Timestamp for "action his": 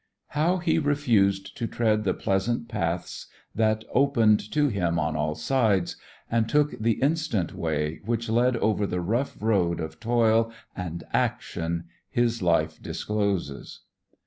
11.13-12.41